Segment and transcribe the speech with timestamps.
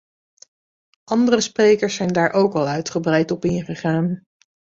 [1.03, 4.21] Andere sprekers zijn daar ook al uitgebreid op ingegaan.